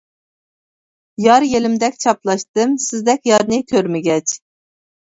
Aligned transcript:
يار 1.25 1.45
يېلىمدەك 1.51 2.01
چاپلاشتىم، 2.07 2.75
سىزدەك 2.89 3.33
يارنى 3.35 3.63
كۆرمىگەچ. 3.77 4.39